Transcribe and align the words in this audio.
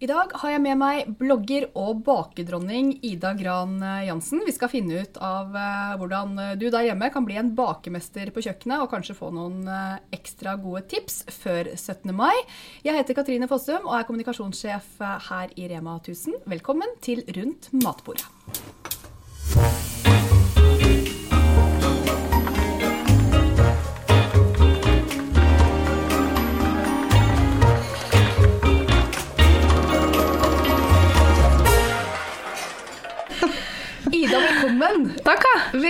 I 0.00 0.08
dag 0.08 0.30
har 0.40 0.54
jeg 0.54 0.60
med 0.64 0.78
meg 0.80 1.08
blogger 1.20 1.66
og 1.76 1.98
bakedronning 2.06 2.94
Ida 3.04 3.34
Gran 3.36 3.74
Jansen. 4.06 4.40
Vi 4.46 4.54
skal 4.56 4.70
finne 4.72 5.02
ut 5.02 5.18
av 5.20 5.52
eh, 5.52 5.90
hvordan 6.00 6.32
du 6.56 6.64
der 6.72 6.86
hjemme 6.86 7.10
kan 7.12 7.26
bli 7.28 7.36
en 7.36 7.50
bakemester 7.58 8.32
på 8.32 8.40
kjøkkenet, 8.46 8.80
og 8.80 8.88
kanskje 8.94 9.18
få 9.18 9.28
noen 9.36 9.68
eh, 9.68 9.98
ekstra 10.16 10.54
gode 10.62 10.86
tips 10.88 11.20
før 11.42 11.74
17. 11.74 12.14
mai. 12.16 12.32
Jeg 12.80 12.96
heter 12.96 13.18
Katrine 13.18 13.50
Fossum 13.50 13.84
og 13.84 13.98
er 13.98 14.08
kommunikasjonssjef 14.08 14.88
eh, 15.04 15.28
her 15.28 15.52
i 15.60 15.68
Rema 15.74 15.98
1000. 16.00 16.46
Velkommen 16.48 16.96
til 17.04 17.20
Rundt 17.36 17.68
matbordet. 17.84 18.24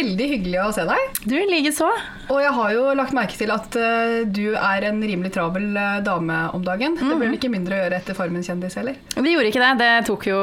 Veldig 0.00 0.26
hyggelig 0.30 0.60
å 0.62 0.70
se 0.72 0.84
deg. 0.88 1.16
Du 1.28 1.34
likeså. 1.36 1.86
Og 2.32 2.38
jeg 2.40 2.52
har 2.56 2.70
jo 2.72 2.84
lagt 2.96 3.12
merke 3.12 3.36
til 3.36 3.50
at 3.52 3.74
uh, 3.76 4.22
du 4.24 4.54
er 4.56 4.86
en 4.88 5.00
rimelig 5.04 5.32
travel 5.34 5.74
uh, 5.76 5.98
dame 6.04 6.38
om 6.56 6.62
dagen. 6.64 6.94
Mm. 6.96 7.02
Det 7.02 7.18
ble 7.18 7.26
vel 7.26 7.36
ikke 7.36 7.50
mindre 7.52 7.76
å 7.76 7.80
gjøre 7.82 7.98
etter 8.00 8.16
Farmen 8.16 8.46
kjendis 8.46 8.78
heller? 8.80 8.96
Det 9.12 9.34
gjorde 9.34 9.50
ikke 9.50 9.60
det. 9.60 9.72
Det 9.82 9.90
tok 10.08 10.24
jo 10.30 10.40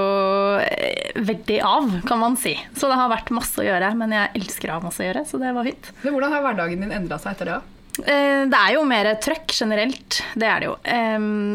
eh, 0.61 1.09
veldig 1.17 1.57
av, 1.65 1.89
kan 2.05 2.21
man 2.21 2.37
si. 2.37 2.53
Så 2.77 2.91
det 2.91 2.99
har 2.99 3.09
vært 3.09 3.33
masse 3.33 3.57
å 3.63 3.65
gjøre. 3.65 3.89
Men 3.97 4.13
jeg 4.13 4.43
elsker 4.43 4.69
å 4.69 4.77
ha 4.77 4.85
masse 4.85 5.01
å 5.01 5.09
gjøre, 5.09 5.25
så 5.25 5.41
det 5.41 5.57
var 5.57 5.71
fint. 5.71 5.91
Men 6.05 6.17
hvordan 6.17 6.37
har 6.37 6.45
hverdagen 6.45 6.85
din 6.85 6.95
endra 6.99 7.17
seg 7.23 7.33
etter 7.33 7.53
det? 7.55 7.59
Det 7.97 8.57
er 8.61 8.75
jo 8.75 8.83
mer 8.85 9.07
trøkk 9.25 9.55
generelt, 9.57 10.19
det 10.37 10.45
er 10.45 10.61
det 10.61 10.67
jo. 10.67 10.75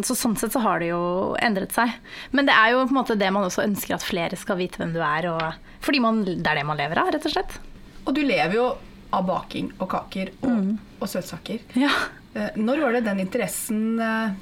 Så 0.03 0.17
sånn 0.19 0.35
sett 0.41 0.51
så 0.51 0.65
har 0.65 0.83
det 0.83 0.89
jo 0.89 1.03
endret 1.39 1.71
seg. 1.77 1.93
Men 2.35 2.51
det 2.51 2.57
er 2.59 2.73
jo 2.75 2.81
på 2.83 2.91
en 2.91 2.99
måte 2.99 3.15
det 3.21 3.31
man 3.31 3.47
også 3.47 3.63
ønsker 3.63 3.95
at 3.95 4.03
flere 4.03 4.35
skal 4.41 4.59
vite 4.59 4.83
hvem 4.83 4.91
du 4.91 4.99
er, 5.07 5.31
og 5.31 5.85
fordi 5.87 6.03
man, 6.03 6.25
det 6.27 6.43
er 6.43 6.59
det 6.59 6.67
man 6.67 6.83
lever 6.83 6.99
av, 6.99 7.13
rett 7.15 7.31
og 7.31 7.37
slett. 7.37 7.63
Og 8.07 8.15
du 8.17 8.23
lever 8.25 8.59
jo 8.59 8.71
av 9.13 9.27
baking 9.29 9.71
og 9.79 9.91
kaker 9.93 10.33
og, 10.41 10.49
mm. 10.49 10.73
og 10.99 11.11
søtsaker. 11.11 11.63
Ja. 11.79 11.93
Eh, 12.33 12.57
når 12.57 12.87
var 12.87 12.97
det 12.97 13.05
den 13.09 13.21
interessen 13.27 14.01
eh, 14.01 14.33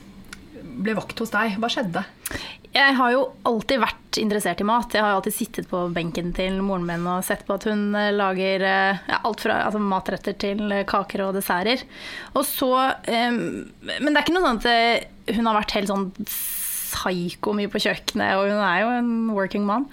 ble 0.61 0.94
vakt 0.98 1.19
hos 1.20 1.33
deg? 1.34 1.58
Hva 1.61 1.70
skjedde? 1.72 2.05
Jeg 2.70 2.94
har 2.94 3.11
jo 3.11 3.25
alltid 3.50 3.81
vært 3.83 4.19
interessert 4.22 4.61
i 4.62 4.66
mat. 4.69 4.94
Jeg 4.94 5.03
har 5.03 5.12
jo 5.12 5.19
alltid 5.19 5.34
sittet 5.34 5.70
på 5.70 5.83
benken 5.94 6.31
til 6.36 6.61
moren 6.62 6.86
min 6.86 7.08
og 7.11 7.25
sett 7.27 7.42
på 7.48 7.56
at 7.58 7.66
hun 7.66 7.88
eh, 7.98 8.12
lager 8.14 8.62
ja, 8.62 9.19
alt 9.19 9.42
fra 9.42 9.58
altså, 9.66 9.83
matretter 9.83 10.38
til 10.38 10.62
kaker 10.88 11.27
og 11.27 11.34
desserter. 11.38 11.83
Og 12.36 12.47
så 12.47 12.70
um, 12.70 13.42
Men 13.91 14.12
det 14.12 14.14
er 14.14 14.22
ikke 14.22 14.38
noe 14.38 14.47
sånn 14.47 14.62
at 14.62 15.34
hun 15.34 15.50
har 15.50 15.58
vært 15.58 15.77
helt 15.78 15.91
sånn 15.91 16.08
psyko 16.91 17.55
mye 17.55 17.70
på 17.70 17.83
kjøkkenet, 17.83 18.34
og 18.38 18.48
hun 18.50 18.62
er 18.66 18.81
jo 18.83 18.92
en 18.98 19.11
working 19.34 19.66
mom. 19.66 19.86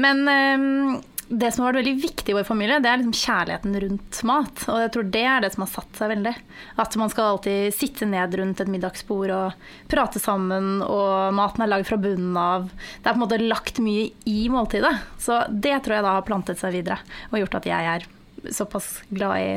Men 0.00 0.22
um, 0.28 0.98
det 1.28 1.50
som 1.52 1.64
har 1.64 1.72
vært 1.72 1.82
veldig 1.82 2.02
viktig 2.02 2.32
i 2.32 2.36
vår 2.38 2.46
familie, 2.48 2.78
det 2.80 2.88
er 2.88 3.00
liksom 3.00 3.16
kjærligheten 3.20 3.78
rundt 3.84 4.20
mat. 4.28 4.62
Og 4.72 4.82
jeg 4.82 4.92
tror 4.94 5.08
det 5.14 5.24
er 5.28 5.44
det 5.44 5.50
som 5.54 5.64
har 5.64 5.70
satt 5.72 6.00
seg 6.00 6.12
veldig. 6.14 6.34
At 6.80 6.98
man 7.00 7.12
skal 7.12 7.32
alltid 7.34 7.76
sitte 7.76 8.08
ned 8.08 8.36
rundt 8.40 8.62
et 8.64 8.70
middagsbord 8.72 9.32
og 9.36 9.72
prate 9.92 10.22
sammen, 10.22 10.78
og 10.84 11.34
maten 11.36 11.64
er 11.64 11.72
lagd 11.72 11.88
fra 11.90 12.00
bunnen 12.00 12.36
av. 12.40 12.68
Det 12.70 13.04
er 13.04 13.12
på 13.12 13.20
en 13.20 13.24
måte 13.26 13.40
lagt 13.42 13.82
mye 13.84 14.08
i 14.28 14.38
måltidet. 14.52 14.94
Så 15.20 15.42
det 15.50 15.76
tror 15.84 15.98
jeg 15.98 16.06
da 16.08 16.14
har 16.16 16.28
plantet 16.28 16.60
seg 16.60 16.78
videre, 16.80 17.00
og 17.28 17.42
gjort 17.42 17.58
at 17.60 17.68
jeg 17.68 17.90
er 17.96 18.08
såpass 18.54 19.02
glad 19.12 19.42
i 19.42 19.50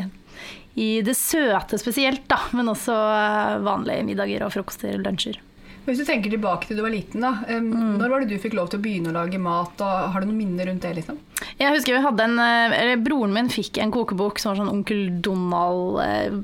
i 0.80 1.02
det 1.04 1.18
søte 1.20 1.76
spesielt, 1.76 2.24
da, 2.32 2.38
men 2.56 2.72
også 2.72 2.96
vanlige 3.66 4.06
middager 4.08 4.46
og 4.46 4.54
frokoster 4.54 4.96
og 4.96 5.04
lunsjer. 5.04 5.42
Hvis 5.86 5.98
du 5.98 6.06
tenker 6.06 6.30
tilbake 6.30 6.68
til 6.70 6.78
du 6.78 6.84
var 6.86 6.94
liten, 6.94 7.24
da. 7.24 7.32
Um, 7.50 7.72
mm. 7.74 7.94
Når 7.98 8.12
var 8.14 8.22
det 8.22 8.30
du 8.30 8.42
fikk 8.42 8.54
lov 8.58 8.70
til 8.70 8.78
å 8.78 8.84
begynne 8.84 9.10
å 9.10 9.16
lage 9.16 9.40
mat? 9.42 9.82
og 9.82 10.12
Har 10.14 10.22
du 10.22 10.30
noen 10.30 10.38
minner 10.38 10.70
rundt 10.70 10.86
det? 10.86 10.94
liksom? 11.00 11.18
Jeg 11.58 11.74
husker 11.74 11.98
vi 11.98 12.04
hadde 12.04 12.28
en, 12.28 12.38
eh, 12.42 12.76
eller 12.78 13.02
Broren 13.02 13.34
min 13.34 13.50
fikk 13.50 13.80
en 13.82 13.94
kokebok 13.94 14.40
som 14.42 14.52
var 14.52 14.62
sånn 14.62 14.70
Onkel 14.72 15.02
Donald 15.26 15.98
eh, 16.04 16.38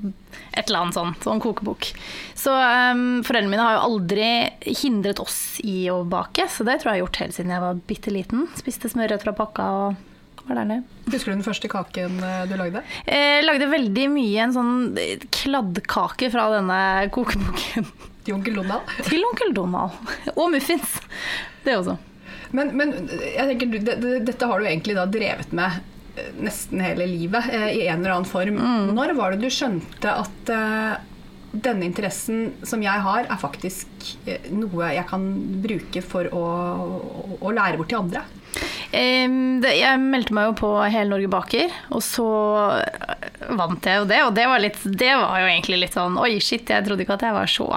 Et 0.58 0.66
eller 0.66 0.88
annet 0.88 0.98
sånt. 0.98 1.22
Sånn 1.22 1.42
kokebok. 1.44 1.92
Så 2.38 2.54
um, 2.54 3.22
foreldrene 3.26 3.54
mine 3.54 3.66
har 3.66 3.78
jo 3.78 3.86
aldri 3.92 4.28
hindret 4.82 5.22
oss 5.22 5.60
i 5.62 5.86
å 5.94 6.02
bake, 6.08 6.48
så 6.50 6.66
det 6.66 6.80
tror 6.82 6.92
jeg 6.92 6.98
jeg 6.98 7.04
har 7.04 7.06
gjort 7.06 7.22
helt 7.22 7.38
siden 7.38 7.54
jeg 7.54 7.66
var 7.68 7.82
bitte 7.90 8.14
liten. 8.14 8.46
Spiste 8.58 8.90
smørrødt 8.94 9.26
fra 9.28 9.38
pakka 9.38 9.72
og. 9.78 10.04
Husker 10.48 11.28
du 11.28 11.34
den 11.34 11.44
første 11.44 11.68
kaken 11.68 12.22
eh, 12.24 12.44
du 12.48 12.54
lagde? 12.56 12.80
Jeg 13.04 13.42
lagde 13.44 13.68
veldig 13.68 14.06
mye 14.14 14.46
en 14.46 14.54
sånn 14.56 14.78
kladdkake 15.36 16.30
fra 16.32 16.46
denne 16.54 16.78
kokeboken. 17.12 17.90
Til 18.28 18.36
onkel 18.36 18.58
Donald? 18.60 18.90
Til 19.08 19.24
onkel 19.24 19.54
Donald. 19.56 19.94
Og 20.36 20.50
muffins. 20.52 20.98
Det 21.64 21.78
også. 21.80 21.96
Men, 22.52 22.74
men 22.76 22.92
jeg 23.08 23.46
tenker, 23.54 23.78
det, 23.80 23.96
det, 24.04 24.16
dette 24.28 24.50
har 24.50 24.60
du 24.60 24.68
egentlig 24.68 24.98
da 24.98 25.06
drevet 25.08 25.54
med 25.56 25.80
eh, 26.20 26.34
nesten 26.44 26.84
hele 26.84 27.08
livet, 27.08 27.48
eh, 27.56 27.70
i 27.78 27.86
en 27.88 28.02
eller 28.02 28.18
annen 28.18 28.28
form. 28.28 28.60
Mm. 28.60 28.92
Når 28.98 29.16
var 29.16 29.36
det 29.36 29.48
du 29.48 29.54
skjønte 29.54 30.12
at 30.12 30.52
uh, 30.52 31.00
denne 31.56 31.88
interessen 31.88 32.50
som 32.68 32.84
jeg 32.84 33.04
har, 33.08 33.28
er 33.32 33.40
faktisk 33.40 34.12
noe 34.52 34.92
jeg 34.92 35.08
kan 35.08 35.28
bruke 35.64 36.04
for 36.04 36.28
å, 36.28 36.46
å, 36.84 37.40
å 37.40 37.56
lære 37.56 37.80
bort 37.80 37.94
til 37.94 38.02
andre? 38.04 38.28
Det, 38.92 39.72
jeg 39.76 40.00
meldte 40.00 40.36
meg 40.36 40.48
jo 40.48 40.54
på 40.66 40.70
Hele 40.88 41.12
Norge 41.12 41.30
baker, 41.32 41.74
og 41.96 42.04
så 42.04 42.28
vant 43.56 43.88
jeg 43.88 44.00
jo 44.02 44.08
det. 44.08 44.22
Og 44.24 44.32
det 44.36 44.48
var, 44.48 44.64
litt, 44.64 44.80
det 44.88 45.14
var 45.20 45.44
jo 45.44 45.50
egentlig 45.52 45.82
litt 45.84 45.96
sånn 45.96 46.16
Oi, 46.20 46.38
shit, 46.44 46.72
jeg 46.72 46.88
trodde 46.88 47.04
ikke 47.04 47.18
at 47.20 47.28
jeg 47.28 47.36
var 47.36 47.52
så 47.52 47.68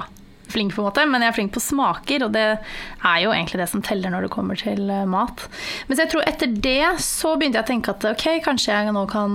flink, 0.53 0.75
på 0.75 0.83
en 0.83 0.89
måte, 0.89 1.07
men 1.09 1.25
jeg 1.25 1.33
er 1.33 1.37
flink 1.39 1.55
på 1.55 1.63
smaker, 1.63 2.27
og 2.27 2.35
det 2.35 2.47
er 2.51 3.19
jo 3.25 3.33
egentlig 3.35 3.61
det 3.63 3.69
som 3.73 3.83
teller 3.85 4.13
når 4.13 4.27
det 4.27 4.33
kommer 4.35 4.61
til 4.61 4.91
eh, 4.91 5.07
mat. 5.09 5.47
Men 5.89 6.03
jeg 6.03 6.13
tror 6.13 6.27
etter 6.29 6.53
det 6.69 7.03
så 7.05 7.35
begynte 7.37 7.61
jeg 7.61 7.69
å 7.69 7.71
tenke 7.73 7.95
at 7.95 8.07
ok, 8.13 8.27
kanskje 8.47 8.75
jeg 8.75 8.95
nå 8.97 9.07
kan 9.11 9.35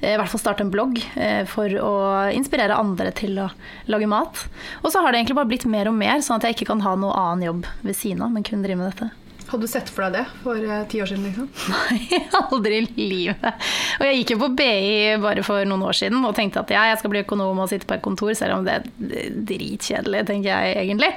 eh, 0.00 0.14
i 0.14 0.18
hvert 0.20 0.30
fall 0.32 0.42
starte 0.42 0.66
en 0.66 0.72
blogg 0.74 1.00
eh, 1.14 1.42
for 1.50 1.72
å 1.80 1.94
inspirere 2.34 2.78
andre 2.78 3.12
til 3.16 3.40
å 3.46 3.50
lage 3.90 4.10
mat. 4.10 4.46
Og 4.82 4.92
så 4.92 5.02
har 5.02 5.12
det 5.12 5.22
egentlig 5.22 5.40
bare 5.40 5.52
blitt 5.52 5.68
mer 5.70 5.90
og 5.90 5.98
mer, 5.98 6.20
sånn 6.24 6.40
at 6.40 6.48
jeg 6.48 6.58
ikke 6.58 6.72
kan 6.74 6.84
ha 6.86 6.96
noe 6.98 7.14
annen 7.18 7.48
jobb 7.48 7.68
ved 7.82 7.98
siden 7.98 8.24
av, 8.24 8.34
men 8.34 8.46
kun 8.46 8.64
drive 8.64 8.80
med 8.80 8.92
dette. 8.92 9.23
Hadde 9.54 9.68
du 9.68 9.70
sett 9.70 9.90
for 9.94 10.02
deg 10.02 10.16
det 10.16 10.22
for 10.42 10.58
uh, 10.66 10.80
ti 10.90 10.98
år 10.98 11.06
siden? 11.06 11.28
liksom? 11.28 11.46
Nei, 11.70 12.18
aldri 12.40 12.80
i 12.82 13.04
livet. 13.06 13.66
Og 14.00 14.08
jeg 14.08 14.16
gikk 14.18 14.32
jo 14.34 14.38
på 14.40 14.48
BI 14.58 15.12
bare 15.22 15.44
for 15.46 15.62
noen 15.70 15.84
år 15.86 15.94
siden 15.94 16.24
og 16.26 16.32
tenkte 16.34 16.64
at 16.64 16.72
ja, 16.74 16.80
jeg 16.90 16.98
skal 16.98 17.12
bli 17.12 17.20
økonom 17.22 17.60
og 17.62 17.68
sitte 17.70 17.86
på 17.86 17.94
et 17.94 18.02
kontor, 18.02 18.32
selv 18.34 18.56
om 18.56 18.66
det 18.66 18.80
er 18.80 19.28
dritkjedelig, 19.46 20.24
tenker 20.26 20.48
jeg 20.50 20.72
egentlig. 20.80 21.12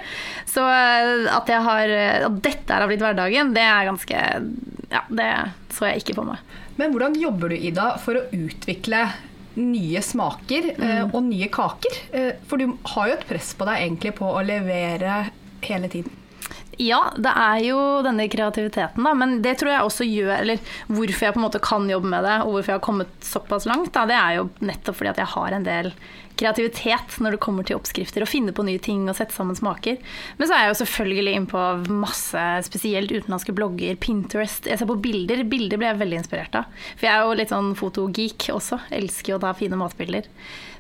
Så 0.46 0.62
at, 0.70 1.26
at, 1.34 1.50
har, 1.66 1.96
at 2.28 2.38
dette 2.46 2.78
har 2.78 2.86
blitt 2.92 3.02
hverdagen, 3.02 3.56
det 3.58 3.66
er 3.66 3.90
ganske 3.90 4.22
Ja, 4.94 5.02
det 5.10 5.32
så 5.74 5.90
jeg 5.90 6.04
ikke 6.04 6.20
på 6.20 6.28
meg. 6.30 6.46
Men 6.78 6.94
hvordan 6.94 7.18
jobber 7.18 7.50
du, 7.50 7.58
Ida, 7.58 7.88
for 8.04 8.22
å 8.22 8.24
utvikle 8.38 9.02
nye 9.58 10.06
smaker 10.06 10.70
mm. 10.78 11.10
og 11.10 11.20
nye 11.26 11.50
kaker? 11.50 12.00
For 12.46 12.62
du 12.62 12.78
har 12.94 13.10
jo 13.10 13.18
et 13.18 13.28
press 13.34 13.56
på 13.58 13.66
deg 13.66 13.82
egentlig 13.82 14.14
på 14.22 14.30
å 14.30 14.46
levere 14.46 15.24
hele 15.66 15.90
tiden. 15.90 16.14
Ja, 16.78 17.00
det 17.18 17.32
er 17.34 17.62
jo 17.66 17.78
denne 18.06 18.28
kreativiteten, 18.30 19.06
da. 19.08 19.14
Men 19.18 19.40
det 19.42 19.56
tror 19.58 19.72
jeg 19.74 19.88
også 19.88 20.06
gjør 20.06 20.34
Eller 20.36 20.62
hvorfor 20.86 21.26
jeg 21.26 21.34
på 21.34 21.42
en 21.42 21.46
måte 21.48 21.62
kan 21.64 21.90
jobbe 21.90 22.12
med 22.12 22.28
det, 22.28 22.36
og 22.44 22.54
hvorfor 22.54 22.74
jeg 22.74 22.80
har 22.80 22.86
kommet 22.86 23.26
såpass 23.26 23.66
langt, 23.70 23.94
da, 23.96 24.06
det 24.10 24.18
er 24.18 24.38
jo 24.38 24.48
nettopp 24.62 25.00
fordi 25.00 25.14
at 25.16 25.22
jeg 25.24 25.34
har 25.34 25.58
en 25.58 25.66
del 25.68 25.92
kreativitet 26.40 27.18
når 27.24 27.36
det 27.36 27.42
kommer 27.44 27.68
til 27.68 27.80
oppskrifter. 27.80 28.24
og 28.24 28.32
finne 28.32 28.54
på 28.56 28.66
nye 28.68 28.82
ting 28.84 29.08
og 29.10 29.18
sette 29.18 29.36
sammen 29.36 29.58
smaker. 29.58 29.98
Men 30.38 30.50
så 30.50 30.56
er 30.56 30.66
jeg 30.66 30.74
jo 30.74 30.80
selvfølgelig 30.84 31.36
inn 31.38 31.50
på 31.50 31.64
masse 31.90 32.46
spesielt 32.68 33.12
utenlandske 33.12 33.56
blogger, 33.58 33.98
Pinterest. 34.02 34.70
Jeg 34.70 34.80
ser 34.80 34.90
på 34.90 35.00
bilder. 35.02 35.44
Bilder 35.50 35.82
blir 35.82 35.92
jeg 35.92 36.02
veldig 36.04 36.22
inspirert 36.22 36.58
av. 36.62 36.72
For 36.96 37.10
jeg 37.10 37.16
er 37.16 37.26
jo 37.26 37.38
litt 37.42 37.54
sånn 37.54 37.74
fotogeek 37.78 38.50
også. 38.54 38.82
Elsker 38.98 39.36
jo 39.36 39.42
å 39.42 39.46
ta 39.48 39.54
fine 39.58 39.80
matbilder. 39.80 40.30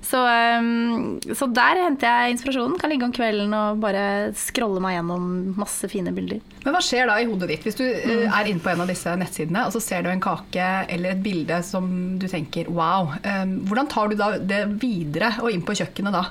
Så, 0.02 0.20
um, 0.62 1.18
så, 1.36 1.48
der 1.52 1.82
henter 1.82 2.08
jeg 2.08 2.36
inspirasjonen. 2.36 2.78
Kan 2.80 2.92
ligge 2.94 3.08
om 3.08 3.14
kvelden 3.16 3.54
og 3.58 3.82
bare 3.84 4.32
scrolle 4.38 4.82
meg 4.84 4.98
gjennom 4.98 5.26
masse 5.58 5.90
fine 5.92 6.14
bilder. 6.16 6.40
Men 6.64 6.76
hva 6.76 6.82
skjer 6.84 7.10
da 7.10 7.18
i 7.20 7.28
hodet 7.28 7.50
ditt 7.52 7.66
hvis 7.68 7.80
du 7.80 7.84
eh, 7.88 8.06
mm. 8.06 8.36
er 8.40 8.52
inne 8.52 8.64
på 8.64 8.72
en 8.72 8.84
av 8.84 8.92
disse 8.92 9.14
nettsidene 9.20 9.66
og 9.68 9.74
så 9.76 9.82
ser 9.84 10.06
du 10.06 10.12
en 10.12 10.24
kake 10.24 10.68
eller 10.94 11.16
et 11.16 11.24
bilde 11.24 11.60
som 11.66 11.90
du 12.20 12.28
tenker 12.30 12.70
wow. 12.72 13.14
Um, 13.24 13.58
hvordan 13.68 13.92
tar 13.92 14.12
du 14.12 14.18
da 14.20 14.30
det 14.38 14.64
videre 14.82 15.34
og 15.48 15.56
inn 15.56 15.66
på 15.66 15.76
kjøkkenet 15.80 16.16
da? 16.16 16.28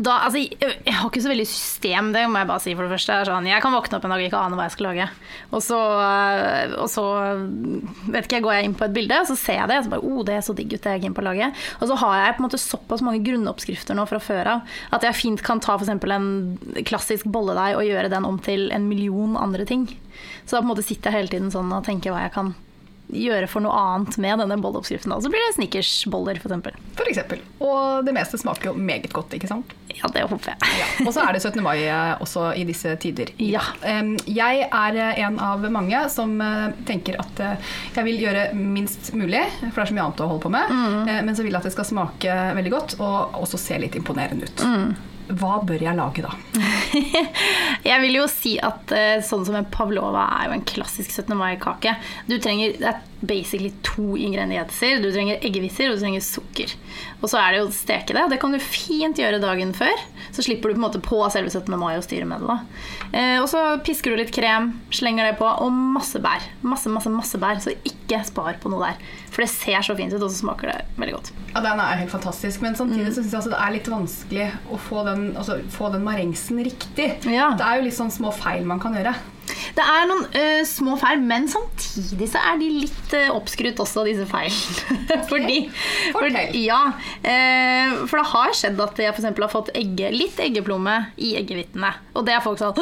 Da, 0.00 0.14
altså, 0.24 0.40
jeg 0.40 0.94
har 0.96 1.08
ikke 1.10 1.20
så 1.20 1.28
veldig 1.28 1.44
system, 1.44 2.08
det 2.14 2.22
må 2.32 2.40
jeg 2.40 2.48
bare 2.48 2.62
si 2.64 2.72
for 2.72 2.86
det 2.86 2.94
første. 2.94 3.18
Sånn, 3.28 3.48
jeg 3.50 3.60
kan 3.60 3.74
våkne 3.74 3.98
opp 3.98 4.06
en 4.06 4.14
dag 4.14 4.22
og 4.22 4.28
ikke 4.30 4.40
ane 4.40 4.56
hva 4.56 4.66
jeg 4.66 4.74
skal 4.74 4.86
lage. 4.88 5.08
Og 5.50 5.64
så, 5.64 5.80
øh, 6.06 6.74
og 6.80 6.88
så 6.88 7.04
vet 8.06 8.24
ikke, 8.24 8.40
går 8.46 8.56
jeg 8.56 8.68
inn 8.70 8.76
på 8.78 8.86
et 8.86 8.94
bilde, 8.96 9.18
og 9.20 9.28
så 9.28 9.36
ser 9.36 9.58
jeg 9.58 9.70
det. 9.70 9.80
Og 9.80 9.84
så 9.84 9.92
bare, 9.92 10.06
oh, 10.08 10.22
det 10.24 10.38
er 10.38 10.46
så 10.46 10.56
digg 10.56 10.72
ut, 10.72 10.80
det 10.80 10.94
jeg 10.96 11.10
inn 11.10 11.16
på 11.16 11.24
å 11.24 11.28
lage. 11.28 11.50
Og 11.80 11.90
så 11.90 11.98
har 12.00 12.16
jeg 12.22 12.36
på 12.38 12.42
en 12.42 12.48
måte 12.48 12.62
såpass 12.62 13.04
mange 13.04 13.20
grunnoppskrifter 13.26 13.98
nå 13.98 14.06
fra 14.08 14.22
før 14.24 14.52
av 14.54 14.78
at 14.96 15.04
jeg 15.04 15.18
fint 15.18 15.44
kan 15.44 15.60
ta 15.60 15.76
f.eks. 15.76 15.92
en 15.92 16.80
klassisk 16.88 17.28
bolledeig 17.28 17.76
og 17.76 17.84
gjøre 17.84 18.12
den 18.12 18.28
om 18.28 18.40
til 18.40 18.70
en 18.72 18.88
million 18.88 19.36
andre 19.36 19.68
ting. 19.68 19.84
Så 20.46 20.56
da 20.56 20.62
på 20.62 20.70
en 20.70 20.72
måte 20.72 20.86
sitter 20.86 21.12
jeg 21.12 21.20
hele 21.20 21.34
tiden 21.36 21.52
sånn 21.52 21.76
og 21.76 21.84
tenker 21.84 22.14
hva 22.14 22.24
jeg 22.24 22.36
kan 22.38 22.54
gjøre 23.12 23.48
for 23.50 23.64
noe 23.64 23.74
annet 23.76 24.16
med 24.22 24.38
denne 24.42 24.56
bolleoppskriften. 24.62 25.12
Så 25.22 25.30
blir 25.32 25.42
det 25.48 25.54
snickersboller, 25.58 26.38
f.eks. 26.40 27.06
Eksempel. 27.10 27.40
Og 27.64 28.04
det 28.06 28.12
meste 28.14 28.38
smaker 28.38 28.70
jo 28.70 28.74
meget 28.78 29.10
godt, 29.12 29.32
ikke 29.34 29.48
sant? 29.50 29.72
Ja, 29.90 30.08
det 30.14 30.22
håper 30.30 30.52
jeg. 30.52 30.70
Ja. 30.78 30.86
Og 31.06 31.12
så 31.16 31.24
er 31.26 31.34
det 31.34 31.42
17. 31.42 31.58
mai 31.64 31.80
eh, 31.82 32.12
også 32.22 32.50
i 32.56 32.62
disse 32.68 32.92
tider. 33.02 33.32
Ja. 33.42 33.60
Jeg 34.30 34.62
er 34.70 35.00
eh, 35.02 35.20
en 35.26 35.40
av 35.42 35.64
mange 35.74 36.04
som 36.12 36.36
eh, 36.40 36.70
tenker 36.88 37.18
at 37.20 37.42
jeg 37.96 38.06
vil 38.06 38.20
gjøre 38.22 38.46
minst 38.56 39.12
mulig, 39.18 39.42
for 39.72 39.80
det 39.80 39.86
er 39.88 39.90
så 39.92 39.98
mye 39.98 40.06
annet 40.08 40.24
å 40.24 40.30
holde 40.34 40.44
på 40.46 40.54
med, 40.54 40.70
Mm. 40.70 41.24
men 41.26 41.34
så 41.36 41.42
vil 41.42 41.52
jeg 41.52 41.58
at 41.60 41.66
det 41.66 41.72
skal 41.74 41.86
smake 41.88 42.34
veldig 42.56 42.70
godt 42.72 42.92
og 43.02 43.34
også 43.42 43.58
se 43.58 43.78
litt 43.82 43.96
imponerende 43.98 44.46
ut. 44.46 44.62
Hva 45.38 45.60
bør 45.66 45.84
jeg 45.84 45.98
lage 45.98 46.24
da? 46.24 46.32
Jeg 47.90 48.02
vil 48.02 48.18
jo 48.18 48.26
si 48.30 48.56
at 48.62 48.90
eh, 48.94 49.20
sånn 49.24 49.44
som 49.46 49.56
en 49.58 49.68
pavlova 49.70 50.26
er 50.40 50.50
jo 50.50 50.56
en 50.56 50.66
klassisk 50.66 51.12
17. 51.14 51.36
mai-kake. 51.38 51.94
Du 52.26 52.36
trenger 52.42 52.74
det 52.80 52.90
er 52.90 52.98
basically 53.20 53.72
to 53.82 54.16
ingredienser. 54.16 55.00
Du 55.02 55.10
trenger 55.12 55.40
eggehviser 55.44 55.90
og 55.90 55.98
du 55.98 56.04
trenger 56.04 56.24
sukker. 56.24 56.72
Og 57.20 57.28
så 57.28 57.40
er 57.40 57.52
det 57.52 57.60
jo 57.60 57.66
å 57.68 57.74
steke 57.74 58.16
det. 58.16 58.24
Det 58.32 58.38
kan 58.40 58.54
du 58.54 58.60
fint 58.62 59.18
gjøre 59.20 59.40
dagen 59.42 59.74
før. 59.76 60.04
Så 60.32 60.44
slipper 60.46 60.70
du 60.70 60.76
på 60.76 60.80
en 60.80 60.86
måte 60.86 61.02
på 61.04 61.20
selve 61.32 61.52
17. 61.52 61.76
mai 61.80 61.98
å 61.98 62.04
styre 62.04 62.28
med 62.28 62.40
det. 62.40 62.48
da. 62.48 62.58
Eh, 63.10 63.36
og 63.42 63.48
så 63.52 63.64
pisker 63.84 64.14
du 64.14 64.20
litt 64.22 64.32
krem, 64.34 64.72
slenger 64.94 65.28
det 65.28 65.38
på, 65.40 65.48
og 65.48 65.72
masse 65.72 66.20
bær. 66.22 66.46
Masse, 66.64 66.92
masse, 66.92 67.12
masse 67.12 67.40
bær. 67.40 67.60
Så 67.60 67.74
ikke 67.76 68.22
spar 68.26 68.56
på 68.62 68.72
noe 68.72 68.88
der. 68.88 69.10
For 69.30 69.44
det 69.44 69.50
ser 69.52 69.84
så 69.86 69.96
fint 69.98 70.14
ut, 70.14 70.22
og 70.22 70.30
så 70.30 70.40
smaker 70.40 70.72
det 70.72 70.78
veldig 71.00 71.16
godt. 71.18 71.32
Ja, 71.52 71.60
Den 71.66 71.82
er 71.82 72.00
helt 72.00 72.14
fantastisk, 72.14 72.62
men 72.64 72.78
samtidig 72.78 73.12
så 73.12 73.20
synes 73.20 73.34
jeg 73.34 73.40
altså 73.42 73.52
det 73.52 73.60
er 73.60 73.74
litt 73.76 73.90
vanskelig 73.90 74.48
å 74.70 74.80
få 74.80 75.04
den, 75.06 75.28
altså, 75.36 75.60
få 75.74 75.92
den 75.92 76.06
marengsen 76.06 76.62
riktig. 76.64 77.12
Ja. 77.28 77.52
Det 77.58 77.66
er 77.66 77.78
jo 77.80 77.86
litt 77.88 77.98
sånn 77.98 78.14
små 78.14 78.32
feil 78.34 78.64
man 78.68 78.80
kan 78.82 78.96
gjøre. 78.96 79.14
Det 79.76 79.84
er 79.84 80.08
noen 80.10 80.24
uh, 80.34 80.62
små 80.68 80.96
feil, 81.00 81.22
men 81.24 81.46
samtidig 81.50 82.30
så 82.32 82.42
er 82.50 82.60
de 82.60 82.70
litt 82.82 83.14
uh, 83.16 83.36
oppskrytt 83.36 83.80
også, 83.82 84.04
disse 84.08 84.26
feilene. 84.30 85.20
Fordi, 85.30 85.58
Fortell. 86.14 86.36
for, 86.36 86.58
ja, 86.58 86.80
uh, 86.96 88.00
for 88.10 88.20
det 88.20 88.26
har 88.32 88.56
skjedd 88.56 88.82
at 88.86 89.02
jeg 89.04 89.12
eksempel 89.12 89.46
har 89.46 89.52
fått 89.52 89.72
egge, 89.78 90.10
litt 90.14 90.40
eggeplomme 90.42 90.96
i 91.20 91.34
eggehvitene. 91.40 91.92
Og 92.14 92.26
det 92.26 92.36
er 92.36 92.44
folk 92.44 92.60
sånn 92.60 92.78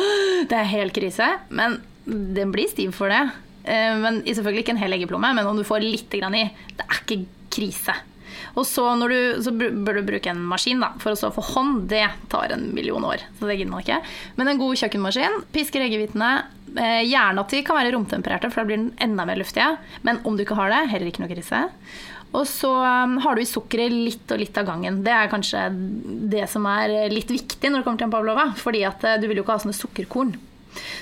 Det 0.49 0.56
er 0.56 0.73
helt 0.73 0.96
krise. 0.96 1.31
Men 1.49 1.81
den 2.08 2.52
blir 2.55 2.70
stiv 2.70 2.94
for 2.96 3.12
det. 3.12 3.25
Uh, 3.69 3.96
men 4.00 4.23
Selvfølgelig 4.26 4.64
ikke 4.64 4.76
en 4.76 4.85
hel 4.85 4.96
eggeplomme, 4.99 5.35
men 5.37 5.50
om 5.50 5.58
du 5.58 5.67
får 5.67 5.85
litt 5.85 6.12
grann 6.20 6.37
i, 6.38 6.46
det 6.79 6.87
er 6.87 7.02
ikke 7.02 7.25
krise. 7.52 7.96
Og 8.56 8.67
så, 8.69 8.85
du, 9.08 9.19
så 9.44 9.52
bør 9.55 10.00
du 10.00 10.08
bruke 10.08 10.32
en 10.32 10.44
maskin 10.50 10.82
da, 10.85 10.93
for 11.02 11.14
å 11.14 11.19
stå 11.19 11.32
for 11.37 11.55
hånd. 11.55 11.87
Det 11.93 12.05
tar 12.32 12.55
en 12.55 12.69
million 12.76 13.05
år, 13.05 13.25
så 13.38 13.49
det 13.49 13.58
gidder 13.58 13.73
man 13.75 13.85
ikke. 13.85 14.02
Men 14.38 14.52
en 14.52 14.61
god 14.61 14.82
kjøkkenmaskin 14.82 15.43
pisker 15.55 15.87
eggehvitene. 15.87 16.32
Eh, 16.69 17.00
gjerne 17.08 17.40
at 17.40 17.52
de 17.55 17.62
kan 17.64 17.79
være 17.79 17.94
romtempererte, 17.94 18.50
for 18.52 18.61
da 18.61 18.69
blir 18.69 18.81
den 18.82 18.93
enda 19.02 19.25
mer 19.29 19.40
luftige. 19.40 19.73
Men 20.06 20.20
om 20.29 20.37
du 20.37 20.44
ikke 20.44 20.58
har 20.58 20.73
det, 20.75 20.85
heller 20.93 21.11
ikke 21.11 21.25
noe 21.25 21.32
krise. 21.32 21.64
Og 22.37 22.44
så 22.44 22.69
um, 22.69 23.17
har 23.25 23.37
du 23.37 23.40
i 23.40 23.49
sukkeret 23.49 23.94
litt 23.94 24.35
og 24.35 24.43
litt 24.43 24.58
av 24.61 24.67
gangen. 24.69 25.00
Det 25.05 25.14
er 25.14 25.31
kanskje 25.32 25.62
det 26.29 26.44
som 26.52 26.67
er 26.69 27.08
litt 27.12 27.31
viktig 27.32 27.70
når 27.70 27.81
det 27.81 27.87
kommer 27.87 28.02
til 28.02 28.08
en 28.11 28.12
pavlova. 28.12 28.50
Fordi 28.61 28.85
at 28.88 29.06
eh, 29.08 29.17
du 29.20 29.29
vil 29.31 29.40
jo 29.40 29.46
ikke 29.46 29.56
ha 29.56 29.64
sånne 29.64 29.79
sukkerkorn. 29.79 30.35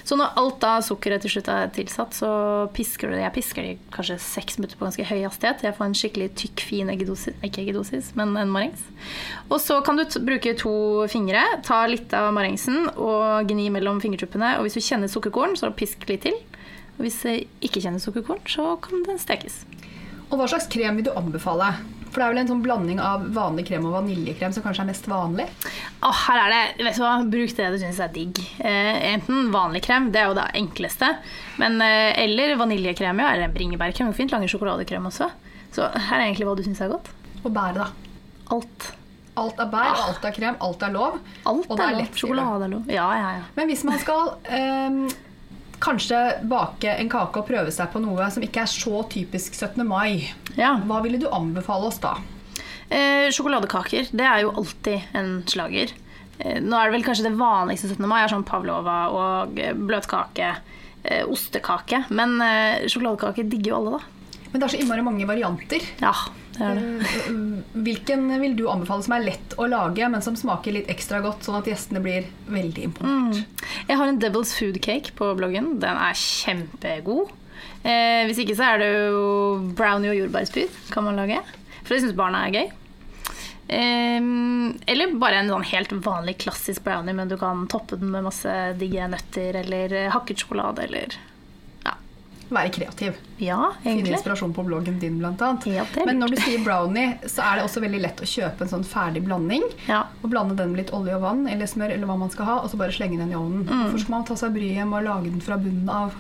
Så 0.06 0.14
når 0.14 0.37
alt 0.38 0.61
da 0.62 0.76
sukkeret 0.87 1.25
til 1.25 1.32
slutt 1.32 1.49
er 1.50 1.70
tilsatt, 1.75 2.14
så 2.14 2.29
pisker 2.76 3.11
du 3.11 3.17
det. 3.17 3.25
Jeg 3.25 3.35
pisker 3.35 3.64
det 3.67 3.73
kanskje 3.94 4.20
seks 4.23 4.61
minutter 4.61 4.79
på 4.79 4.87
ganske 4.87 5.06
høy 5.08 5.25
hastighet. 5.25 5.64
Jeg 5.67 5.75
får 5.75 5.88
en 5.88 5.97
skikkelig 5.99 6.29
tykk, 6.38 6.62
fin 6.69 6.93
eggedosis, 6.93 7.35
ikke 7.43 7.64
eggedosis, 7.64 8.12
men 8.19 8.37
en 8.38 8.53
marengs. 8.55 8.85
Og 9.50 9.58
så 9.64 9.81
kan 9.87 9.99
du 9.99 10.05
bruke 10.23 10.55
to 10.61 10.76
fingre, 11.11 11.43
ta 11.67 11.81
litt 11.91 12.14
av 12.14 12.31
marengsen 12.37 12.87
og 12.94 13.50
gni 13.50 13.67
mellom 13.75 13.99
fingertuppene. 14.05 14.55
Og 14.61 14.69
hvis 14.69 14.79
du 14.79 14.87
kjenner 14.87 15.11
sukkerkorn, 15.11 15.58
så 15.58 15.75
pisk 15.75 16.06
litt 16.06 16.23
til. 16.29 16.38
Og 16.97 17.03
hvis 17.08 17.19
du 17.26 17.67
ikke 17.67 17.82
kjenner 17.82 17.99
sukkerkorn, 18.03 18.47
så 18.47 18.76
kan 18.87 19.03
den 19.11 19.19
stekes. 19.19 19.64
Og 20.31 20.38
hva 20.38 20.47
slags 20.50 20.70
krem 20.70 21.00
vil 21.00 21.11
du 21.11 21.14
anbefale? 21.19 21.75
For 22.11 22.20
det 22.20 22.26
er 22.26 22.32
vel 22.32 22.41
en 22.43 22.50
sånn 22.50 22.62
blanding 22.64 23.00
av 23.03 23.25
vanlig 23.37 23.67
krem 23.69 23.87
og 23.88 23.97
vaniljekrem 23.99 24.55
som 24.55 24.64
kanskje 24.64 24.85
er 24.85 24.91
mest 24.91 25.08
vanlig? 25.11 25.47
Åh, 26.06 26.20
her 26.26 26.43
er 26.44 26.55
det, 26.55 26.85
vet 26.87 26.99
du 26.99 27.03
hva, 27.05 27.14
Bruk 27.32 27.56
det 27.58 27.70
du 27.75 27.79
syns 27.82 28.00
er 28.03 28.12
digg. 28.14 28.41
Eh, 28.61 29.00
enten 29.12 29.50
vanlig 29.55 29.82
krem, 29.87 30.11
det 30.14 30.23
er 30.23 30.31
jo 30.31 30.37
det 30.38 30.47
enkleste. 30.61 31.11
Men, 31.61 31.81
eh, 31.85 32.12
eller 32.25 32.56
vaniljekrem, 32.61 33.20
ja. 33.25 33.32
Eller 33.35 33.53
bringebærkrem. 33.53 34.14
Fint 34.17 34.32
lager 34.35 34.55
sjokoladekrem 34.55 35.11
også. 35.11 35.31
Så 35.75 35.88
her 35.91 36.20
er 36.20 36.29
egentlig 36.29 36.49
hva 36.49 36.56
du 36.56 36.64
syns 36.64 36.81
er 36.81 36.93
godt. 36.94 37.11
Og 37.43 37.53
bær, 37.53 37.76
da? 37.76 37.91
Alt. 38.55 38.93
Alt 39.37 39.58
er 39.61 39.69
bær, 39.69 39.99
alt 40.06 40.25
er 40.25 40.32
krem, 40.32 40.56
alt 40.64 40.82
er 40.87 40.93
lov. 40.94 41.19
Alt 41.44 41.69
er 41.75 41.82
er 41.85 41.99
lov. 41.99 42.06
Sjokolade 42.17 42.64
er 42.64 42.73
lov. 42.73 42.87
Ja, 42.88 43.08
ja, 43.19 43.32
ja. 43.37 43.43
Men 43.58 43.69
hvis 43.69 43.82
man 43.85 43.99
skal 44.00 44.31
ehm, 44.49 45.03
kanskje 45.82 46.20
bake 46.49 46.94
en 46.96 47.11
kake 47.12 47.43
og 47.43 47.49
prøve 47.49 47.73
seg 47.75 47.90
på 47.93 48.00
noe 48.02 48.31
som 48.32 48.44
ikke 48.44 48.62
er 48.64 48.70
så 48.70 49.02
typisk 49.12 49.55
17. 49.56 49.82
mai, 49.87 50.31
ja. 50.56 50.76
hva 50.87 51.02
ville 51.05 51.20
du 51.20 51.28
anbefale 51.28 51.90
oss 51.90 52.00
da? 52.02 52.17
Eh, 52.88 53.28
sjokoladekaker, 53.34 54.12
det 54.14 54.26
er 54.26 54.44
jo 54.44 54.52
alltid 54.62 55.17
en 55.19 55.31
slager. 55.50 55.93
Eh, 56.38 56.61
nå 56.62 56.76
er 56.78 56.88
det 56.90 56.96
vel 56.99 57.06
kanskje 57.06 57.26
det 57.28 57.37
vanligste 57.38 57.90
17. 57.90 58.06
mai 58.06 58.20
er 58.23 58.31
sånn 58.32 58.46
pavlova 58.46 58.99
og 59.11 59.58
eh, 59.61 59.75
bløtkake, 59.75 60.52
eh, 61.02 61.23
ostekake. 61.26 62.05
Men 62.14 62.38
eh, 62.44 62.87
sjokoladekake 62.87 63.46
digger 63.50 63.72
jo 63.72 63.79
alle, 63.81 63.99
da. 63.99 64.12
Men 64.52 64.61
det 64.62 64.69
er 64.69 64.75
så 64.76 64.81
innmari 64.81 65.02
mange 65.05 65.26
varianter. 65.29 65.82
Ja, 66.00 66.12
det 66.56 66.69
er 66.70 66.79
det. 66.79 66.84
Eh, 67.26 67.81
Hvilken 67.87 68.29
vil 68.40 68.55
du 68.56 68.69
anbefale 68.70 69.05
som 69.05 69.17
er 69.19 69.26
lett 69.26 69.56
å 69.61 69.67
lage, 69.69 70.06
men 70.12 70.22
som 70.25 70.38
smaker 70.38 70.76
litt 70.79 70.93
ekstra 70.93 71.19
godt, 71.25 71.43
sånn 71.44 71.58
at 71.58 71.69
gjestene 71.69 72.00
blir 72.05 72.29
veldig 72.49 72.87
imponert? 72.87 73.65
Jeg 73.86 74.00
har 74.00 74.10
en 74.10 74.18
Devil's 74.18 74.52
Food 74.58 74.80
Cake 74.82 75.14
på 75.14 75.28
bloggen. 75.38 75.76
Den 75.82 76.00
er 76.00 76.16
kjempegod. 76.18 77.30
Eh, 77.86 78.24
hvis 78.26 78.40
ikke 78.42 78.56
så 78.58 78.72
er 78.72 78.82
det 78.82 78.88
jo 78.90 79.20
brownie 79.78 80.10
og 80.10 80.18
jordbærspyd 80.18 80.80
kan 80.90 81.06
man 81.06 81.20
lage. 81.20 81.38
For 81.84 81.94
det 81.94 82.02
syns 82.02 82.18
barna 82.18 82.42
er 82.46 82.56
gøy. 82.56 82.66
Eh, 83.76 84.26
eller 84.90 85.14
bare 85.22 85.42
en 85.42 85.52
sånn 85.54 85.68
helt 85.70 85.94
vanlig 86.02 86.38
klassisk 86.42 86.82
brownie, 86.86 87.14
men 87.14 87.30
du 87.30 87.36
kan 87.38 87.66
toppe 87.70 88.00
den 88.00 88.10
med 88.10 88.26
masse 88.26 88.56
digge 88.80 89.06
nøtter 89.12 89.62
eller 89.62 89.96
hakket 90.14 90.42
sjokolade 90.42 90.86
eller 90.88 91.14
Være 92.46 92.70
kreativ. 92.70 93.16
ja 93.43 93.72
Finne 93.82 94.12
inspirasjon 94.14 94.52
på 94.54 94.62
bloggen 94.66 95.00
din, 95.02 95.19
er 95.25 96.06
Men 96.06 96.20
når 96.22 96.34
du 96.34 96.37
sier 96.40 96.62
brownie, 96.62 97.16
så 97.26 97.43
er 97.43 97.58
det 97.58 97.64
også 97.66 97.82
veldig 97.82 98.00
lett 98.04 98.22
å 98.22 98.28
kjøpe 98.28 98.62
en 98.62 98.70
sånn 98.70 98.87
ferdig 98.87 99.25
blanding. 99.26 99.64
Ja. 99.88 100.04
Og 100.22 100.31
blande 100.31 100.54
den 100.58 100.70
med 100.70 100.84
litt 100.84 100.93
olje 100.94 101.16
og 101.19 101.25
vann 101.25 101.46
eller 101.50 101.66
smør, 101.66 101.96
eller 101.96 102.06
hva 102.06 102.19
man 102.20 102.31
skal 102.31 102.46
ha, 102.46 102.56
og 102.62 102.70
så 102.70 102.78
bare 102.78 102.94
slenge 102.94 103.19
den 103.19 103.34
i 103.34 103.38
ovnen. 103.38 103.66
Mm. 103.66 103.82
Hvorfor 103.82 104.04
skal 104.04 104.14
man 104.14 104.28
ta 104.31 104.38
seg 104.38 104.54
bryet 104.54 104.87
med 104.87 105.00
å 105.00 105.06
lage 105.08 105.32
den 105.32 105.43
fra 105.43 105.58
bunnen 105.58 105.90
av? 105.90 106.14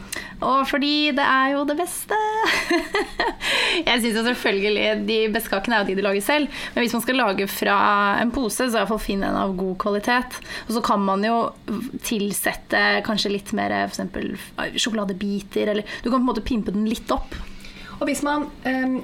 Og 0.44 0.66
fordi 0.68 1.10
det 1.16 1.24
er 1.24 1.52
jo 1.54 1.62
det 1.68 1.76
beste. 1.78 2.16
jeg 3.86 4.02
syns 4.02 4.18
selvfølgelig 4.26 5.06
de 5.08 5.18
beste 5.32 5.52
kakene 5.52 5.78
er 5.78 5.84
jo 5.84 5.88
de 5.88 5.96
du 5.98 6.02
lager 6.04 6.24
selv. 6.24 6.50
Men 6.74 6.84
hvis 6.84 6.92
man 6.96 7.04
skal 7.04 7.18
lage 7.22 7.46
fra 7.48 7.76
en 8.20 8.32
pose, 8.34 8.66
så 8.68 8.80
iallfall 8.82 9.00
finn 9.00 9.24
en 9.24 9.38
av 9.40 9.54
god 9.56 9.76
kvalitet. 9.80 10.36
Og 10.66 10.74
så 10.76 10.82
kan 10.84 11.00
man 11.06 11.24
jo 11.24 11.38
tilsette 12.04 12.82
kanskje 13.06 13.32
litt 13.32 13.54
mer 13.56 13.72
f.eks. 13.86 14.02
sjokoladebiter, 14.76 15.72
eller 15.72 15.88
Du 16.02 16.10
kan 16.10 16.18
på 16.18 16.24
en 16.24 16.30
måte 16.32 16.44
pimpe 16.44 16.74
den 16.74 16.88
litt 16.90 17.10
opp. 17.14 17.32
Og 17.96 18.04
hvis 18.10 18.20
man 18.26 18.44
um, 18.66 18.98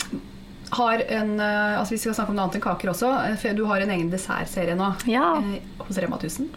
har 0.77 1.01
en 1.09 1.31
eh, 1.41 1.79
altså 1.79 1.95
Vi 1.95 2.01
skal 2.03 2.15
snakke 2.17 2.33
om 2.33 2.37
noe 2.37 2.45
annet 2.47 2.59
enn 2.61 2.65
kaker 2.65 2.91
også. 2.93 3.09
eh, 3.33 3.55
du 3.57 3.65
har 3.69 3.81
en 3.85 3.93
egen 3.93 4.11
dessertserie 4.13 4.77
nå 4.77 4.93
Ja. 5.09 5.39
eh, 5.41 5.63
hos 5.87 5.97
Rema 6.01 6.19
1000. 6.21 6.51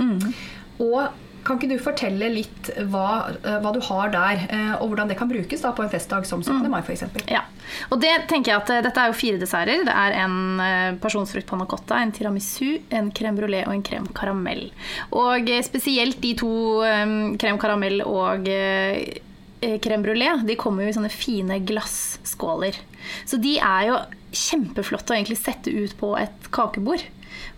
Og 0.83 0.99
kan 1.45 1.59
ikke 1.59 1.69
du 1.69 1.81
fortelle 1.81 2.29
litt 2.33 2.69
hva, 2.89 3.31
eh, 3.37 3.57
hva 3.61 3.71
du 3.75 3.79
har 3.87 4.11
der, 4.13 4.45
eh, 4.49 4.73
og 4.79 4.89
hvordan 4.91 5.11
det 5.11 5.17
kan 5.19 5.29
brukes 5.29 5.61
da 5.61 5.71
på 5.77 5.85
en 5.85 5.91
festdag 5.91 6.25
som 6.27 6.41
17. 6.41 6.65
mai 6.71 6.81
f.eks.? 6.81 7.05
Ja, 7.29 7.43
og 7.93 8.01
det 8.01 8.13
tenker 8.31 8.53
jeg 8.53 8.63
at 8.63 8.73
eh, 8.73 8.81
Dette 8.85 9.03
er 9.03 9.11
jo 9.11 9.17
fire 9.17 9.41
desserter. 9.41 9.85
Det 9.85 9.93
er 9.93 10.17
en 10.23 10.97
pasjonsfrukt 11.01 11.47
panna 11.49 11.67
cotta, 11.69 12.01
en 12.01 12.13
tiramisu, 12.15 12.81
en 12.97 13.11
crème 13.15 13.37
brulé 13.37 13.61
og 13.67 13.75
en 13.75 13.85
crème 13.85 14.09
karamell. 14.17 14.67
Og 15.15 15.49
spesielt 15.65 16.21
de 16.23 16.33
to 16.37 16.51
crème 17.41 17.61
karamell 17.61 18.01
og 18.05 18.45
crème 18.45 20.05
brulé 20.05 20.29
de 20.45 20.57
kommer 20.59 20.85
jo 20.85 20.93
i 20.93 20.97
sånne 20.97 21.13
fine 21.13 21.59
glasskåler. 21.67 22.77
Så 23.29 23.39
de 23.41 23.57
er 23.61 23.89
jo 23.89 23.99
kjempeflotte 24.35 25.13
å 25.13 25.17
egentlig 25.17 25.39
sette 25.39 25.71
ut 25.71 25.95
på 25.99 26.15
et 26.19 26.49
kakebord. 26.53 27.03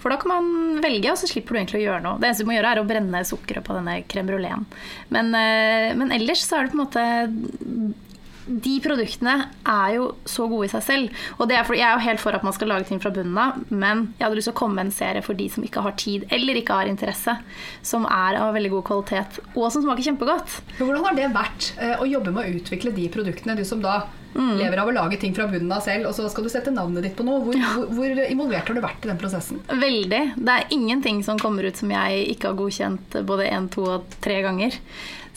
For 0.02 0.14
da 0.14 0.20
kan 0.22 0.34
man 0.34 0.82
velge, 0.84 1.12
og 1.12 1.20
så 1.20 1.30
slipper 1.30 1.56
du 1.56 1.62
egentlig 1.62 1.82
å 1.82 1.86
gjøre 1.86 2.04
noe. 2.06 2.18
Det 2.22 2.30
eneste 2.30 2.46
du 2.46 2.52
må 2.52 2.58
gjøre, 2.58 2.74
er 2.74 2.84
å 2.84 2.90
brenne 2.90 3.24
sukkeret 3.28 3.68
på 3.68 3.78
denne 3.78 4.02
crème 4.10 4.32
bruléen. 4.32 4.68
Men, 5.14 5.32
eh, 5.36 5.94
men 5.98 6.14
ellers 6.16 6.46
så 6.46 6.60
er 6.60 6.68
det 6.68 6.76
på 6.76 6.80
en 6.80 6.86
måte 6.86 8.04
de 8.48 8.78
produktene 8.84 9.34
er 9.68 9.94
jo 9.98 10.08
så 10.28 10.48
gode 10.50 10.68
i 10.68 10.72
seg 10.72 10.84
selv. 10.86 11.24
Og 11.38 11.52
er 11.52 11.66
for, 11.68 11.76
Jeg 11.76 11.88
er 11.88 11.98
jo 11.98 12.06
helt 12.06 12.22
for 12.24 12.36
at 12.36 12.46
man 12.48 12.56
skal 12.56 12.72
lage 12.72 12.88
ting 12.88 13.02
fra 13.04 13.12
bunnen 13.14 13.38
av, 13.38 13.60
men 13.70 14.14
jeg 14.18 14.26
hadde 14.26 14.40
lyst 14.40 14.50
til 14.50 14.56
å 14.56 14.60
komme 14.62 14.80
med 14.80 14.88
en 14.88 14.96
serie 14.96 15.24
for 15.26 15.38
de 15.38 15.50
som 15.52 15.66
ikke 15.68 15.84
har 15.84 15.98
tid 16.00 16.28
eller 16.34 16.60
ikke 16.60 16.80
har 16.80 16.92
interesse, 16.92 17.36
som 17.84 18.08
er 18.08 18.40
av 18.40 18.54
veldig 18.56 18.72
god 18.78 18.86
kvalitet, 18.88 19.42
og 19.54 19.68
som 19.74 19.84
smaker 19.84 20.08
kjempegodt. 20.08 20.62
Hvordan 20.80 21.04
har 21.10 21.20
det 21.20 21.34
vært 21.36 21.74
eh, 21.76 21.98
å 22.00 22.08
jobbe 22.08 22.34
med 22.36 22.46
å 22.46 22.62
utvikle 22.62 22.96
de 22.96 23.10
produktene, 23.12 23.58
du 23.58 23.66
som 23.68 23.84
da 23.84 24.06
Mm. 24.36 24.58
lever 24.60 24.78
av 24.78 24.90
å 24.90 24.94
lage 24.94 25.18
ting 25.22 25.34
fra 25.34 25.48
bunnen 25.50 25.72
av 25.74 25.82
selv, 25.82 26.06
og 26.10 26.14
så 26.14 26.28
skal 26.30 26.44
du 26.46 26.50
sette 26.54 26.70
navnet 26.74 27.04
ditt 27.08 27.16
på 27.18 27.24
noe? 27.26 27.40
Hvor, 27.42 27.56
hvor, 27.58 27.88
hvor 27.96 28.20
involvert 28.28 28.68
har 28.70 28.76
du 28.78 28.82
vært 28.84 29.06
i 29.06 29.10
den 29.10 29.18
prosessen? 29.18 29.62
Veldig. 29.72 30.20
Det 30.38 30.54
er 30.58 30.68
ingenting 30.76 31.24
som 31.26 31.40
kommer 31.42 31.66
ut 31.66 31.80
som 31.80 31.90
jeg 31.96 32.28
ikke 32.36 32.52
har 32.52 32.60
godkjent 32.60 33.18
både 33.26 33.48
én, 33.50 33.70
to 33.74 33.86
og 33.98 34.18
tre 34.22 34.42
ganger. 34.46 34.78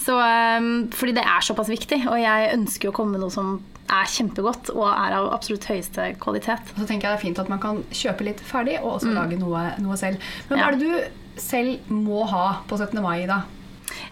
Så, 0.01 0.17
um, 0.17 0.89
fordi 0.97 1.15
det 1.17 1.25
er 1.25 1.45
såpass 1.45 1.69
viktig, 1.73 2.03
og 2.09 2.17
jeg 2.21 2.53
ønsker 2.57 2.89
å 2.91 2.95
komme 2.97 3.17
med 3.17 3.25
noe 3.25 3.33
som 3.35 3.59
er 3.91 4.07
kjempegodt 4.07 4.71
og 4.75 4.87
er 4.87 5.17
av 5.19 5.31
absolutt 5.35 5.65
høyeste 5.67 6.11
kvalitet. 6.23 6.69
Og 6.77 6.83
så 6.85 6.87
tenker 6.89 7.09
jeg 7.09 7.15
det 7.15 7.19
er 7.19 7.25
fint 7.25 7.41
at 7.43 7.49
man 7.53 7.61
kan 7.63 7.81
kjøpe 7.91 8.27
litt 8.29 8.41
ferdig 8.47 8.77
og 8.83 8.99
også 8.99 9.11
lage 9.17 9.39
noe, 9.41 9.65
noe 9.83 9.97
selv. 9.99 10.21
Men 10.49 10.59
hva 10.59 10.63
Ja. 10.63 10.69
er 10.69 10.79
det 10.79 10.87
du 10.87 11.41
selv 11.41 11.91
må 11.91 12.23
ha 12.31 12.45
på 12.69 12.79
17. 12.79 13.01
mai, 13.03 13.27
da? 13.27 13.41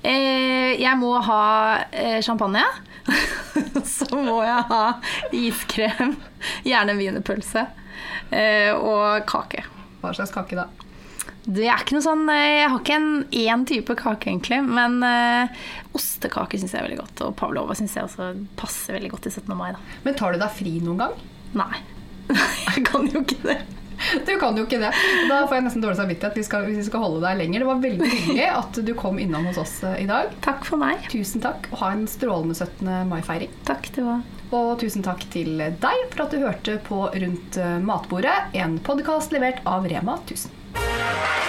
Eh, 0.03 0.75
jeg 0.81 0.99
må 0.99 1.13
ha 1.23 1.79
eh, 1.93 2.21
champagne. 2.27 2.65
Så 3.97 4.09
må 4.15 4.41
jeg 4.45 4.67
ha 4.71 4.83
iskrem, 5.35 6.17
gjerne 6.67 6.95
en 6.95 7.01
wienerpølse, 7.01 7.65
eh, 8.31 8.75
og 8.75 9.25
kake. 9.29 9.65
Hva 10.03 10.13
slags 10.15 10.35
kake 10.35 10.59
da? 10.59 10.69
Det 11.49 11.65
er 11.65 11.81
ikke 11.81 11.97
noe 11.97 12.05
sånn, 12.05 12.27
eh, 12.29 12.59
Jeg 12.59 12.69
har 12.69 12.81
ikke 12.83 12.97
en 12.99 13.13
én 13.33 13.65
type 13.69 13.95
kake, 13.97 14.29
egentlig. 14.29 14.61
Men 14.69 15.01
eh, 15.07 15.63
ostekake 15.97 16.61
syns 16.61 16.75
jeg 16.77 16.83
er 16.83 16.89
veldig 16.91 17.01
godt. 17.01 17.25
Og 17.25 17.37
pavlova 17.41 17.77
syns 17.79 17.97
jeg 17.97 18.05
også 18.05 18.35
passer 18.61 18.99
veldig 18.99 19.15
godt 19.15 19.29
til 19.29 19.39
17. 19.39 19.57
mai. 19.57 19.71
Da. 19.73 19.81
Men 20.05 20.19
tar 20.19 20.37
du 20.37 20.43
deg 20.43 20.53
fri 20.59 20.77
noen 20.85 21.01
gang? 21.07 21.17
Nei. 21.57 21.81
jeg 22.69 22.85
kan 22.91 23.09
jo 23.09 23.25
ikke 23.25 23.41
det. 23.47 23.59
Du 24.29 24.35
kan 24.41 24.57
jo 24.59 24.65
ikke 24.67 24.81
det. 24.83 24.93
Da 25.29 25.43
får 25.47 25.59
jeg 25.59 25.67
nesten 25.69 25.85
dårlig 25.85 25.99
samvittighet 26.01 26.39
hvis 26.39 26.47
vi 26.47 26.51
skal, 26.51 26.69
skal 26.91 27.05
holde 27.05 27.23
deg 27.25 27.41
lenger. 27.43 27.65
Det 27.65 27.69
var 27.71 27.85
veldig 27.85 28.11
hyggelig 28.15 28.49
at 28.55 28.81
du 28.89 28.93
kom 28.99 29.21
innom 29.23 29.49
hos 29.51 29.61
oss 29.61 29.77
eh, 29.87 30.03
i 30.05 30.09
dag. 30.11 30.33
Takk 30.45 30.67
for 30.69 30.81
meg. 30.81 31.07
Tusen 31.13 31.45
takk, 31.45 31.71
og 31.73 31.83
ha 31.83 31.93
en 31.97 32.07
strålende 32.11 32.57
17. 32.59 32.89
mai-feiring. 33.11 33.53
Takk, 33.69 33.91
det 33.97 34.07
var 34.07 34.25
Og 34.57 34.71
tusen 34.81 35.05
takk 35.05 35.27
til 35.33 35.59
deg 35.59 36.07
for 36.15 36.25
at 36.25 36.33
du 36.33 36.41
hørte 36.45 36.79
på 36.89 37.05
Rundt 37.13 37.61
matbordet, 37.85 38.37
en 38.57 38.79
podkast 38.85 39.35
levert 39.35 39.61
av 39.69 39.89
Rema 39.91 40.21
1000. 40.25 41.48